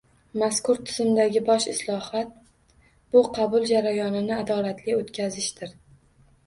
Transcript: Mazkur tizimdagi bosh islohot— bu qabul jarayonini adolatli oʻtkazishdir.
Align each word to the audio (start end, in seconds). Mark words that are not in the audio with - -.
Mazkur 0.43 0.79
tizimdagi 0.87 1.43
bosh 1.49 1.67
islohot— 1.73 2.31
bu 3.15 3.25
qabul 3.39 3.69
jarayonini 3.75 4.37
adolatli 4.41 4.99
oʻtkazishdir. 5.03 5.81